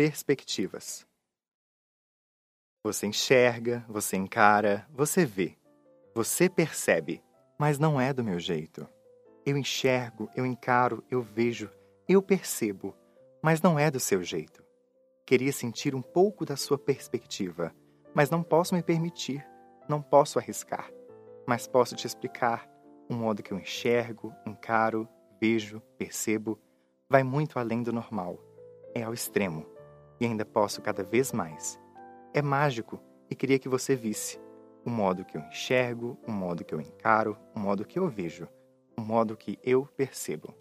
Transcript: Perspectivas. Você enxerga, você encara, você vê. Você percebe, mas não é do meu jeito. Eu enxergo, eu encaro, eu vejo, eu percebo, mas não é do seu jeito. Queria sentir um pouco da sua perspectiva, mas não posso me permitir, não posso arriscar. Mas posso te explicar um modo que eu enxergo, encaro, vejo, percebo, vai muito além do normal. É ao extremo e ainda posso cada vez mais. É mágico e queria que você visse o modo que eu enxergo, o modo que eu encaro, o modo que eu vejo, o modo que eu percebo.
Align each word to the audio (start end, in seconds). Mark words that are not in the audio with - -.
Perspectivas. 0.00 1.06
Você 2.82 3.06
enxerga, 3.06 3.84
você 3.86 4.16
encara, 4.16 4.88
você 4.90 5.26
vê. 5.26 5.58
Você 6.14 6.48
percebe, 6.48 7.22
mas 7.58 7.78
não 7.78 8.00
é 8.00 8.10
do 8.10 8.24
meu 8.24 8.38
jeito. 8.38 8.88
Eu 9.44 9.58
enxergo, 9.58 10.30
eu 10.34 10.46
encaro, 10.46 11.04
eu 11.10 11.20
vejo, 11.20 11.70
eu 12.08 12.22
percebo, 12.22 12.96
mas 13.42 13.60
não 13.60 13.78
é 13.78 13.90
do 13.90 14.00
seu 14.00 14.22
jeito. 14.22 14.64
Queria 15.26 15.52
sentir 15.52 15.94
um 15.94 16.00
pouco 16.00 16.46
da 16.46 16.56
sua 16.56 16.78
perspectiva, 16.78 17.70
mas 18.14 18.30
não 18.30 18.42
posso 18.42 18.74
me 18.74 18.82
permitir, 18.82 19.46
não 19.86 20.00
posso 20.00 20.38
arriscar. 20.38 20.90
Mas 21.46 21.66
posso 21.66 21.94
te 21.94 22.06
explicar 22.06 22.66
um 23.10 23.16
modo 23.16 23.42
que 23.42 23.52
eu 23.52 23.58
enxergo, 23.58 24.34
encaro, 24.46 25.06
vejo, 25.38 25.78
percebo, 25.98 26.58
vai 27.06 27.22
muito 27.22 27.58
além 27.58 27.82
do 27.82 27.92
normal. 27.92 28.42
É 28.94 29.02
ao 29.02 29.12
extremo 29.12 29.78
e 30.20 30.26
ainda 30.26 30.44
posso 30.44 30.82
cada 30.82 31.02
vez 31.02 31.32
mais. 31.32 31.80
É 32.34 32.42
mágico 32.42 33.00
e 33.30 33.34
queria 33.34 33.58
que 33.58 33.68
você 33.68 33.96
visse 33.96 34.38
o 34.84 34.90
modo 34.90 35.24
que 35.24 35.36
eu 35.36 35.42
enxergo, 35.42 36.18
o 36.26 36.30
modo 36.30 36.64
que 36.64 36.74
eu 36.74 36.80
encaro, 36.80 37.36
o 37.54 37.58
modo 37.58 37.84
que 37.84 37.98
eu 37.98 38.08
vejo, 38.08 38.46
o 38.96 39.00
modo 39.00 39.36
que 39.36 39.58
eu 39.62 39.86
percebo. 39.96 40.54